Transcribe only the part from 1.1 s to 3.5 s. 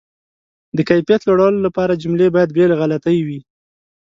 لوړولو لپاره، جملې باید بې له غلطۍ وي.